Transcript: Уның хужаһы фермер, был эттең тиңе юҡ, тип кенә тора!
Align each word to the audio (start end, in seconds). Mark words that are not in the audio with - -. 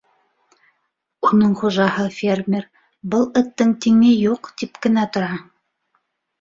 Уның 1.29 1.51
хужаһы 1.59 2.07
фермер, 2.21 2.65
был 3.13 3.29
эттең 3.43 3.77
тиңе 3.87 4.11
юҡ, 4.25 4.53
тип 4.63 4.85
кенә 4.89 5.09
тора! 5.15 5.33